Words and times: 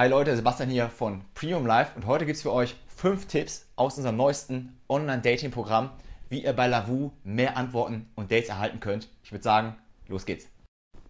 Hi 0.00 0.08
Leute, 0.08 0.34
Sebastian 0.34 0.70
hier 0.70 0.88
von 0.88 1.20
Premium 1.34 1.66
Life 1.66 1.92
und 1.94 2.06
heute 2.06 2.24
gibt 2.24 2.36
es 2.36 2.40
für 2.40 2.54
euch 2.54 2.74
fünf 2.88 3.26
Tipps 3.26 3.66
aus 3.76 3.98
unserem 3.98 4.16
neuesten 4.16 4.80
Online-Dating-Programm, 4.88 5.90
wie 6.30 6.42
ihr 6.42 6.54
bei 6.54 6.68
Lavu 6.68 7.10
mehr 7.22 7.58
Antworten 7.58 8.08
und 8.14 8.32
Dates 8.32 8.48
erhalten 8.48 8.80
könnt. 8.80 9.10
Ich 9.22 9.30
würde 9.30 9.44
sagen, 9.44 9.76
los 10.08 10.24
geht's. 10.24 10.46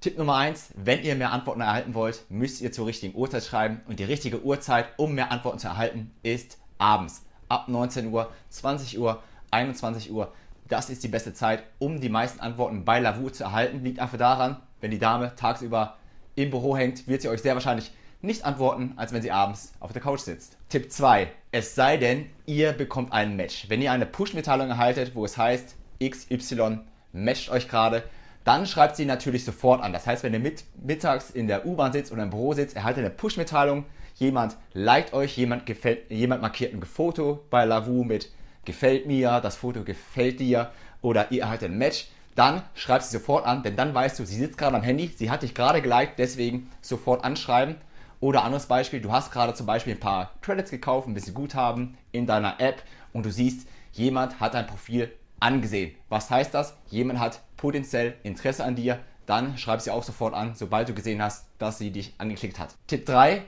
Tipp 0.00 0.18
Nummer 0.18 0.34
eins: 0.34 0.72
Wenn 0.74 1.04
ihr 1.04 1.14
mehr 1.14 1.30
Antworten 1.30 1.60
erhalten 1.60 1.94
wollt, 1.94 2.24
müsst 2.30 2.60
ihr 2.62 2.72
zur 2.72 2.88
richtigen 2.88 3.16
Uhrzeit 3.16 3.44
schreiben 3.44 3.80
und 3.86 4.00
die 4.00 4.04
richtige 4.04 4.42
Uhrzeit, 4.42 4.86
um 4.96 5.14
mehr 5.14 5.30
Antworten 5.30 5.60
zu 5.60 5.68
erhalten, 5.68 6.10
ist 6.24 6.58
abends. 6.78 7.24
Ab 7.48 7.68
19 7.68 8.12
Uhr, 8.12 8.32
20 8.48 8.98
Uhr, 8.98 9.22
21 9.52 10.10
Uhr. 10.10 10.32
Das 10.66 10.90
ist 10.90 11.04
die 11.04 11.08
beste 11.08 11.32
Zeit, 11.32 11.62
um 11.78 12.00
die 12.00 12.08
meisten 12.08 12.40
Antworten 12.40 12.84
bei 12.84 12.98
Lavu 12.98 13.30
zu 13.30 13.44
erhalten. 13.44 13.84
Liegt 13.84 14.00
einfach 14.00 14.18
daran, 14.18 14.56
wenn 14.80 14.90
die 14.90 14.98
Dame 14.98 15.36
tagsüber 15.36 15.96
im 16.34 16.50
Büro 16.50 16.76
hängt, 16.76 17.06
wird 17.06 17.22
sie 17.22 17.28
euch 17.28 17.42
sehr 17.42 17.54
wahrscheinlich 17.54 17.92
nicht 18.22 18.44
antworten, 18.44 18.92
als 18.96 19.12
wenn 19.12 19.22
sie 19.22 19.30
abends 19.30 19.72
auf 19.80 19.92
der 19.92 20.02
Couch 20.02 20.20
sitzt. 20.20 20.56
Tipp 20.68 20.92
2. 20.92 21.28
Es 21.52 21.74
sei 21.74 21.96
denn, 21.96 22.26
ihr 22.46 22.72
bekommt 22.72 23.12
ein 23.12 23.36
Match. 23.36 23.68
Wenn 23.68 23.82
ihr 23.82 23.92
eine 23.92 24.06
Push-Mitteilung 24.06 24.68
erhaltet, 24.68 25.14
wo 25.14 25.24
es 25.24 25.36
heißt, 25.36 25.74
XY 26.02 26.80
matcht 27.12 27.50
euch 27.50 27.68
gerade, 27.68 28.02
dann 28.44 28.66
schreibt 28.66 28.96
sie 28.96 29.04
natürlich 29.04 29.44
sofort 29.44 29.82
an. 29.82 29.92
Das 29.92 30.06
heißt, 30.06 30.22
wenn 30.22 30.32
ihr 30.32 30.40
mit, 30.40 30.64
mittags 30.82 31.30
in 31.30 31.46
der 31.46 31.66
U-Bahn 31.66 31.92
sitzt 31.92 32.12
oder 32.12 32.22
im 32.22 32.30
Büro 32.30 32.52
sitzt, 32.52 32.76
erhaltet 32.76 33.04
eine 33.04 33.10
Push-Mitteilung, 33.10 33.84
jemand 34.16 34.56
liked 34.72 35.12
euch, 35.12 35.36
jemand, 35.36 35.66
gefällt, 35.66 36.10
jemand 36.10 36.42
markiert 36.42 36.74
ein 36.74 36.82
Foto 36.82 37.44
bei 37.50 37.64
Lavu 37.64 38.04
mit 38.04 38.30
gefällt 38.64 39.06
mir, 39.06 39.40
das 39.40 39.56
Foto 39.56 39.82
gefällt 39.82 40.40
dir 40.40 40.70
oder 41.02 41.32
ihr 41.32 41.42
erhaltet 41.42 41.70
ein 41.70 41.78
Match, 41.78 42.08
dann 42.34 42.62
schreib 42.74 43.02
sie 43.02 43.16
sofort 43.16 43.46
an, 43.46 43.62
denn 43.62 43.76
dann 43.76 43.94
weißt 43.94 44.18
du, 44.18 44.24
sie 44.24 44.36
sitzt 44.36 44.58
gerade 44.58 44.76
am 44.76 44.82
Handy, 44.82 45.08
sie 45.08 45.30
hat 45.30 45.42
dich 45.42 45.54
gerade 45.54 45.82
geliked, 45.82 46.18
deswegen 46.18 46.70
sofort 46.80 47.24
anschreiben 47.24 47.76
oder 48.20 48.44
anderes 48.44 48.66
Beispiel, 48.66 49.00
du 49.00 49.12
hast 49.12 49.32
gerade 49.32 49.54
zum 49.54 49.66
Beispiel 49.66 49.94
ein 49.94 50.00
paar 50.00 50.32
Credits 50.42 50.70
gekauft, 50.70 51.08
ein 51.08 51.14
bisschen 51.14 51.34
Guthaben 51.34 51.96
in 52.12 52.26
deiner 52.26 52.60
App 52.60 52.82
und 53.12 53.24
du 53.24 53.30
siehst, 53.30 53.66
jemand 53.92 54.40
hat 54.40 54.54
dein 54.54 54.66
Profil 54.66 55.10
angesehen. 55.40 55.94
Was 56.08 56.30
heißt 56.30 56.52
das? 56.52 56.76
Jemand 56.88 57.18
hat 57.18 57.40
potenziell 57.56 58.14
Interesse 58.22 58.64
an 58.64 58.76
dir. 58.76 59.00
Dann 59.26 59.56
schreib 59.56 59.80
sie 59.80 59.90
auch 59.90 60.02
sofort 60.02 60.34
an, 60.34 60.54
sobald 60.54 60.88
du 60.88 60.94
gesehen 60.94 61.22
hast, 61.22 61.46
dass 61.58 61.78
sie 61.78 61.90
dich 61.90 62.14
angeklickt 62.18 62.58
hat. 62.58 62.74
Tipp 62.86 63.06
3. 63.06 63.42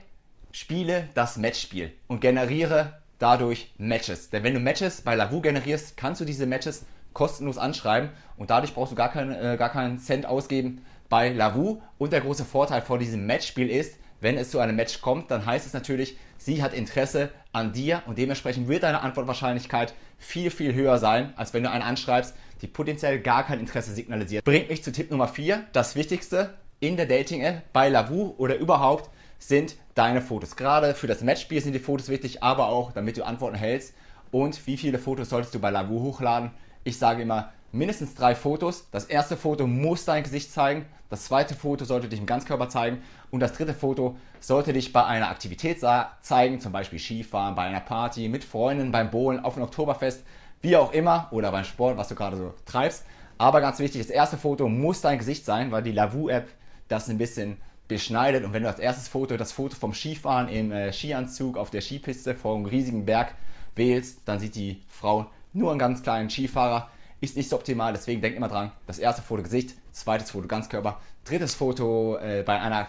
Spiele 0.52 1.08
das 1.14 1.36
Matchspiel 1.36 1.92
und 2.08 2.20
generiere 2.20 2.98
dadurch 3.18 3.72
Matches. 3.78 4.30
Denn 4.30 4.42
wenn 4.42 4.54
du 4.54 4.60
Matches 4.60 5.00
bei 5.02 5.14
Lavu 5.14 5.40
generierst, 5.40 5.96
kannst 5.96 6.20
du 6.20 6.24
diese 6.24 6.46
Matches 6.46 6.84
kostenlos 7.12 7.58
anschreiben 7.58 8.10
und 8.36 8.50
dadurch 8.50 8.74
brauchst 8.74 8.92
du 8.92 8.96
gar, 8.96 9.10
kein, 9.10 9.32
äh, 9.32 9.56
gar 9.58 9.70
keinen 9.70 9.98
Cent 9.98 10.26
ausgeben 10.26 10.84
bei 11.08 11.30
Lavu. 11.30 11.80
Und 11.98 12.12
der 12.12 12.20
große 12.20 12.44
Vorteil 12.44 12.82
von 12.82 12.98
diesem 12.98 13.26
Matchspiel 13.26 13.68
ist, 13.68 13.96
wenn 14.22 14.38
es 14.38 14.50
zu 14.50 14.60
einem 14.60 14.76
Match 14.76 15.00
kommt, 15.00 15.30
dann 15.32 15.44
heißt 15.44 15.66
es 15.66 15.72
natürlich, 15.72 16.16
sie 16.38 16.62
hat 16.62 16.74
Interesse 16.74 17.30
an 17.52 17.72
dir 17.72 18.02
und 18.06 18.18
dementsprechend 18.18 18.68
wird 18.68 18.84
deine 18.84 19.00
Antwortwahrscheinlichkeit 19.00 19.94
viel, 20.16 20.50
viel 20.50 20.74
höher 20.74 20.98
sein, 20.98 21.32
als 21.36 21.52
wenn 21.52 21.64
du 21.64 21.70
einen 21.70 21.82
anschreibst, 21.82 22.34
die 22.62 22.68
potenziell 22.68 23.18
gar 23.18 23.44
kein 23.44 23.58
Interesse 23.58 23.92
signalisiert. 23.92 24.44
Bringt 24.44 24.70
mich 24.70 24.84
zu 24.84 24.92
Tipp 24.92 25.10
Nummer 25.10 25.26
4. 25.26 25.64
Das 25.72 25.96
Wichtigste 25.96 26.54
in 26.78 26.96
der 26.96 27.06
Dating-App 27.06 27.72
bei 27.72 27.88
Lavu 27.88 28.34
oder 28.38 28.56
überhaupt 28.56 29.10
sind 29.40 29.74
deine 29.96 30.22
Fotos. 30.22 30.54
Gerade 30.54 30.94
für 30.94 31.08
das 31.08 31.22
Matchspiel 31.22 31.60
sind 31.60 31.72
die 31.72 31.80
Fotos 31.80 32.08
wichtig, 32.08 32.44
aber 32.44 32.68
auch 32.68 32.92
damit 32.92 33.16
du 33.16 33.24
Antworten 33.26 33.56
hältst. 33.56 33.92
Und 34.30 34.66
wie 34.68 34.76
viele 34.76 35.00
Fotos 35.00 35.30
solltest 35.30 35.52
du 35.54 35.58
bei 35.58 35.70
Lavu 35.70 36.00
hochladen? 36.00 36.52
Ich 36.84 36.96
sage 36.96 37.22
immer, 37.22 37.52
mindestens 37.72 38.14
drei 38.14 38.34
Fotos. 38.34 38.88
Das 38.90 39.06
erste 39.06 39.36
Foto 39.36 39.66
muss 39.66 40.04
dein 40.04 40.22
Gesicht 40.22 40.52
zeigen, 40.52 40.86
das 41.10 41.24
zweite 41.24 41.54
Foto 41.54 41.84
sollte 41.84 42.08
dich 42.08 42.20
im 42.20 42.26
Ganzkörper 42.26 42.68
zeigen 42.68 43.02
und 43.30 43.40
das 43.40 43.52
dritte 43.52 43.74
Foto 43.74 44.16
sollte 44.40 44.72
dich 44.72 44.92
bei 44.92 45.04
einer 45.04 45.28
Aktivität 45.28 45.78
zeigen, 46.22 46.60
zum 46.60 46.72
Beispiel 46.72 46.98
Skifahren, 46.98 47.54
bei 47.54 47.64
einer 47.64 47.80
Party, 47.80 48.28
mit 48.28 48.44
Freunden, 48.44 48.92
beim 48.92 49.10
Bowlen, 49.10 49.40
auf 49.40 49.56
einem 49.56 49.64
Oktoberfest, 49.64 50.24
wie 50.62 50.76
auch 50.76 50.92
immer 50.92 51.28
oder 51.30 51.50
beim 51.50 51.64
Sport, 51.64 51.96
was 51.96 52.08
du 52.08 52.14
gerade 52.14 52.36
so 52.36 52.54
treibst. 52.64 53.04
Aber 53.36 53.60
ganz 53.60 53.78
wichtig, 53.78 54.00
das 54.00 54.10
erste 54.10 54.38
Foto 54.38 54.68
muss 54.68 55.00
dein 55.00 55.18
Gesicht 55.18 55.44
sein, 55.44 55.70
weil 55.72 55.82
die 55.82 55.92
Lavu-App 55.92 56.48
das 56.88 57.08
ein 57.08 57.18
bisschen 57.18 57.56
beschneidet 57.88 58.44
und 58.44 58.52
wenn 58.52 58.62
du 58.62 58.68
als 58.68 58.78
erstes 58.78 59.08
Foto 59.08 59.36
das 59.36 59.52
Foto 59.52 59.76
vom 59.76 59.92
Skifahren 59.92 60.48
im 60.48 60.72
äh, 60.72 60.92
Skianzug 60.92 61.58
auf 61.58 61.70
der 61.70 61.80
Skipiste 61.80 62.34
vor 62.34 62.56
einem 62.56 62.66
riesigen 62.66 63.04
Berg 63.04 63.34
wählst, 63.74 64.20
dann 64.24 64.38
sieht 64.38 64.54
die 64.54 64.82
Frau 64.88 65.26
nur 65.52 65.70
einen 65.70 65.78
ganz 65.78 66.02
kleinen 66.02 66.30
Skifahrer 66.30 66.88
ist 67.22 67.36
nicht 67.36 67.48
so 67.48 67.56
optimal. 67.56 67.92
Deswegen 67.92 68.20
denkt 68.20 68.36
immer 68.36 68.48
dran, 68.48 68.72
das 68.86 68.98
erste 68.98 69.22
Foto 69.22 69.42
Gesicht, 69.42 69.74
zweites 69.92 70.32
Foto 70.32 70.48
Ganzkörper, 70.48 71.00
drittes 71.24 71.54
Foto 71.54 72.18
äh, 72.18 72.42
bei, 72.42 72.60
einer 72.60 72.86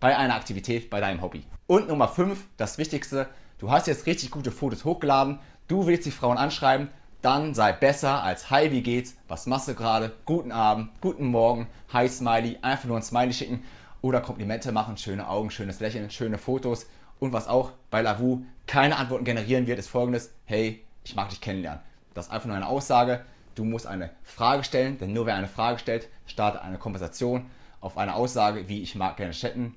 bei 0.00 0.16
einer 0.16 0.34
Aktivität, 0.34 0.88
bei 0.88 1.00
deinem 1.00 1.20
Hobby. 1.20 1.44
Und 1.66 1.88
Nummer 1.88 2.08
5, 2.08 2.38
das 2.56 2.78
Wichtigste, 2.78 3.28
du 3.58 3.70
hast 3.70 3.86
jetzt 3.86 4.06
richtig 4.06 4.30
gute 4.30 4.52
Fotos 4.52 4.84
hochgeladen, 4.84 5.40
du 5.68 5.86
willst 5.86 6.06
die 6.06 6.10
Frauen 6.10 6.38
anschreiben, 6.38 6.88
dann 7.20 7.54
sei 7.54 7.72
besser 7.72 8.22
als 8.22 8.50
Hi, 8.50 8.70
wie 8.70 8.82
geht's? 8.82 9.16
Was 9.28 9.46
machst 9.46 9.66
du 9.66 9.74
gerade? 9.74 10.12
Guten 10.24 10.52
Abend, 10.52 10.90
guten 11.00 11.26
Morgen, 11.26 11.66
Hi 11.92 12.08
Smiley, 12.08 12.58
einfach 12.62 12.84
nur 12.86 12.98
ein 12.98 13.02
Smiley 13.02 13.32
schicken 13.32 13.64
oder 14.02 14.20
Komplimente 14.20 14.70
machen, 14.70 14.98
schöne 14.98 15.28
Augen, 15.28 15.50
schönes 15.50 15.80
Lächeln, 15.80 16.10
schöne 16.10 16.38
Fotos. 16.38 16.86
Und 17.18 17.32
was 17.32 17.48
auch 17.48 17.72
bei 17.90 18.02
Lavu 18.02 18.44
keine 18.66 18.98
Antworten 18.98 19.24
generieren 19.24 19.66
wird, 19.66 19.78
ist 19.78 19.88
folgendes: 19.88 20.32
Hey, 20.44 20.84
ich 21.02 21.16
mag 21.16 21.30
dich 21.30 21.40
kennenlernen. 21.40 21.80
Das 22.12 22.26
ist 22.26 22.32
einfach 22.32 22.46
nur 22.46 22.56
eine 22.56 22.68
Aussage. 22.68 23.24
Du 23.54 23.64
musst 23.64 23.86
eine 23.86 24.10
Frage 24.24 24.64
stellen, 24.64 24.98
denn 24.98 25.12
nur 25.12 25.26
wer 25.26 25.36
eine 25.36 25.46
Frage 25.46 25.78
stellt, 25.78 26.08
startet 26.26 26.62
eine 26.62 26.78
Konversation. 26.78 27.46
Auf 27.80 27.98
eine 27.98 28.14
Aussage 28.14 28.68
wie 28.68 28.82
ich 28.82 28.94
mag 28.94 29.16
gerne 29.16 29.32
chatten, 29.32 29.74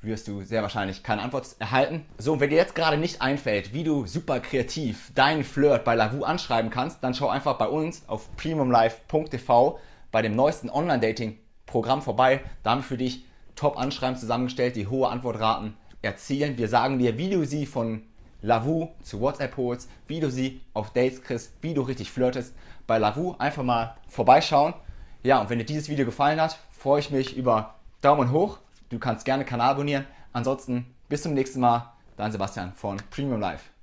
wirst 0.00 0.28
du 0.28 0.42
sehr 0.42 0.62
wahrscheinlich 0.62 1.02
keine 1.02 1.22
Antwort 1.22 1.56
erhalten. 1.58 2.06
So, 2.16 2.40
wenn 2.40 2.50
dir 2.50 2.56
jetzt 2.56 2.74
gerade 2.74 2.96
nicht 2.96 3.20
einfällt, 3.20 3.74
wie 3.74 3.84
du 3.84 4.06
super 4.06 4.40
kreativ 4.40 5.12
deinen 5.14 5.44
Flirt 5.44 5.84
bei 5.84 5.94
Lavu 5.94 6.24
anschreiben 6.24 6.70
kannst, 6.70 7.02
dann 7.02 7.14
schau 7.14 7.28
einfach 7.28 7.58
bei 7.58 7.68
uns 7.68 8.08
auf 8.08 8.34
premiumlife.tv 8.36 9.78
bei 10.10 10.22
dem 10.22 10.36
neuesten 10.36 10.70
Online-Dating-Programm 10.70 12.00
vorbei. 12.00 12.40
Da 12.62 12.70
haben 12.70 12.78
wir 12.78 12.84
für 12.84 12.96
dich 12.96 13.24
Top-Anschreiben 13.56 14.16
zusammengestellt, 14.16 14.76
die 14.76 14.86
hohe 14.86 15.08
Antwortraten 15.08 15.74
erzielen. 16.00 16.56
Wir 16.56 16.68
sagen 16.68 16.98
dir, 16.98 17.18
wie 17.18 17.28
du 17.28 17.44
sie 17.44 17.66
von 17.66 18.04
Lavu 18.40 18.88
zu 19.02 19.20
WhatsApp 19.20 19.56
holst, 19.56 19.90
wie 20.06 20.20
du 20.20 20.30
sie 20.30 20.60
auf 20.74 20.92
Dates 20.92 21.22
kriegst, 21.22 21.52
wie 21.60 21.74
du 21.74 21.82
richtig 21.82 22.10
flirtest. 22.10 22.54
Bei 22.86 22.98
Lavu 22.98 23.34
einfach 23.38 23.64
mal 23.64 23.96
vorbeischauen. 24.08 24.74
Ja, 25.22 25.40
und 25.40 25.50
wenn 25.50 25.58
dir 25.58 25.64
dieses 25.64 25.88
Video 25.88 26.04
gefallen 26.04 26.40
hat, 26.40 26.58
freue 26.70 27.00
ich 27.00 27.10
mich 27.10 27.36
über 27.36 27.74
Daumen 28.00 28.30
hoch. 28.30 28.58
Du 28.88 28.98
kannst 28.98 29.24
gerne 29.24 29.44
Kanal 29.44 29.70
abonnieren. 29.70 30.06
Ansonsten 30.32 30.86
bis 31.08 31.22
zum 31.22 31.34
nächsten 31.34 31.60
Mal. 31.60 31.92
Dein 32.16 32.32
Sebastian 32.32 32.72
von 32.72 32.96
Premium 33.10 33.40
Life. 33.40 33.77